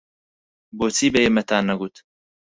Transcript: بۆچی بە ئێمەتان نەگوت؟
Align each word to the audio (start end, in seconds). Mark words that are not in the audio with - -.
بۆچی 0.77 1.07
بە 1.13 1.19
ئێمەتان 1.23 1.63
نەگوت؟ 1.69 1.95